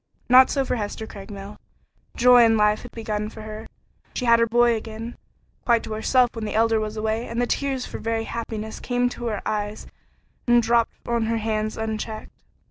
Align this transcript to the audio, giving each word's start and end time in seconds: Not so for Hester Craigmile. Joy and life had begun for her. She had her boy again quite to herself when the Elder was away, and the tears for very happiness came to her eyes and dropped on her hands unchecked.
Not 0.29 0.49
so 0.49 0.65
for 0.65 0.77
Hester 0.77 1.05
Craigmile. 1.05 1.57
Joy 2.17 2.43
and 2.43 2.57
life 2.57 2.81
had 2.81 2.89
begun 2.91 3.29
for 3.29 3.43
her. 3.43 3.67
She 4.15 4.25
had 4.25 4.39
her 4.39 4.47
boy 4.47 4.73
again 4.73 5.15
quite 5.63 5.83
to 5.83 5.93
herself 5.93 6.31
when 6.33 6.43
the 6.45 6.55
Elder 6.55 6.79
was 6.79 6.97
away, 6.97 7.27
and 7.27 7.39
the 7.39 7.45
tears 7.45 7.85
for 7.85 7.99
very 7.99 8.23
happiness 8.23 8.79
came 8.79 9.09
to 9.09 9.27
her 9.27 9.43
eyes 9.47 9.85
and 10.47 10.63
dropped 10.63 11.07
on 11.07 11.27
her 11.27 11.37
hands 11.37 11.77
unchecked. 11.77 12.31